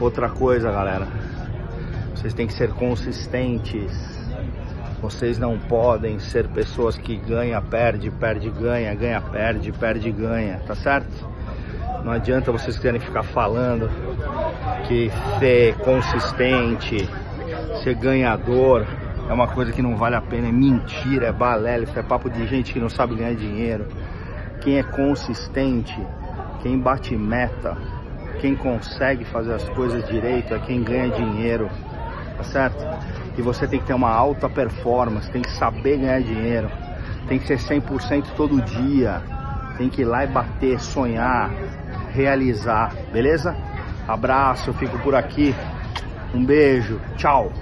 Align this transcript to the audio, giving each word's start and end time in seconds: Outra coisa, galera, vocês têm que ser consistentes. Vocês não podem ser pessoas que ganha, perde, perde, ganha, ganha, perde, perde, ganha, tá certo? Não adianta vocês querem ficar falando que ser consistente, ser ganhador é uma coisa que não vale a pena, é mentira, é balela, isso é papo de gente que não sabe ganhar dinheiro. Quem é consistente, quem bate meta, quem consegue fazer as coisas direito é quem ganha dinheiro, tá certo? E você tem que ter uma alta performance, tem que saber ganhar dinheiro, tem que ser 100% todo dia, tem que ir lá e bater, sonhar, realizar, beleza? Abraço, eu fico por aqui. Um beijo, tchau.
Outra 0.00 0.28
coisa, 0.28 0.70
galera, 0.70 1.06
vocês 2.14 2.34
têm 2.34 2.46
que 2.46 2.52
ser 2.52 2.70
consistentes. 2.70 4.14
Vocês 5.00 5.38
não 5.38 5.58
podem 5.58 6.18
ser 6.18 6.48
pessoas 6.48 6.96
que 6.96 7.16
ganha, 7.16 7.60
perde, 7.60 8.10
perde, 8.10 8.48
ganha, 8.50 8.94
ganha, 8.94 9.20
perde, 9.20 9.70
perde, 9.72 10.10
ganha, 10.10 10.60
tá 10.66 10.74
certo? 10.74 11.28
Não 12.02 12.12
adianta 12.12 12.50
vocês 12.50 12.78
querem 12.78 13.00
ficar 13.00 13.22
falando 13.22 13.90
que 14.88 15.10
ser 15.38 15.74
consistente, 15.76 17.08
ser 17.82 17.94
ganhador 17.94 18.86
é 19.28 19.32
uma 19.32 19.48
coisa 19.48 19.72
que 19.72 19.80
não 19.80 19.96
vale 19.96 20.16
a 20.16 20.20
pena, 20.20 20.48
é 20.48 20.52
mentira, 20.52 21.28
é 21.28 21.32
balela, 21.32 21.84
isso 21.84 21.98
é 21.98 22.02
papo 22.02 22.28
de 22.28 22.46
gente 22.46 22.72
que 22.72 22.80
não 22.80 22.90
sabe 22.90 23.14
ganhar 23.14 23.34
dinheiro. 23.34 23.86
Quem 24.60 24.78
é 24.78 24.82
consistente, 24.82 25.98
quem 26.62 26.78
bate 26.78 27.16
meta, 27.16 27.76
quem 28.40 28.54
consegue 28.54 29.24
fazer 29.24 29.54
as 29.54 29.68
coisas 29.70 30.06
direito 30.08 30.54
é 30.54 30.58
quem 30.58 30.82
ganha 30.82 31.10
dinheiro, 31.10 31.70
tá 32.36 32.44
certo? 32.44 32.84
E 33.36 33.42
você 33.42 33.66
tem 33.66 33.80
que 33.80 33.86
ter 33.86 33.94
uma 33.94 34.10
alta 34.10 34.48
performance, 34.48 35.30
tem 35.30 35.42
que 35.42 35.50
saber 35.52 35.98
ganhar 35.98 36.20
dinheiro, 36.20 36.70
tem 37.28 37.38
que 37.38 37.46
ser 37.46 37.58
100% 37.58 38.26
todo 38.36 38.60
dia, 38.62 39.20
tem 39.76 39.88
que 39.88 40.02
ir 40.02 40.04
lá 40.04 40.24
e 40.24 40.28
bater, 40.28 40.78
sonhar, 40.78 41.50
realizar, 42.12 42.92
beleza? 43.12 43.56
Abraço, 44.06 44.70
eu 44.70 44.74
fico 44.74 44.98
por 44.98 45.14
aqui. 45.14 45.54
Um 46.32 46.44
beijo, 46.44 47.00
tchau. 47.16 47.52